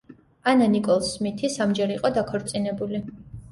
[0.51, 3.07] ანა ნიკოლს სმითი სამჯერ იყო დაქორწინებული.